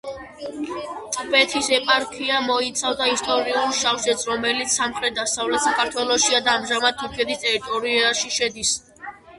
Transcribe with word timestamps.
ტბეთის 1.17 1.67
ეპარქია 1.77 2.39
მოიცავდა 2.47 3.09
ისტორიულ 3.13 3.69
შავშეთს, 3.83 4.27
რომელიც 4.33 4.79
სამხრეთ 4.81 5.17
დასავლეთ 5.21 5.65
საქართველოშია 5.69 6.43
და 6.51 6.59
ამჟამად 6.61 7.01
თურქეთის 7.05 7.43
ტერიტორიაში 7.47 8.37
შედის. 8.41 8.77